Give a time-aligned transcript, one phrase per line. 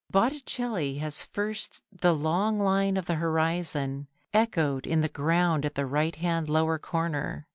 [0.09, 5.85] Botticelli has first the long line of the horizon echoed in the ground at the
[5.85, 7.45] right hand lower corner.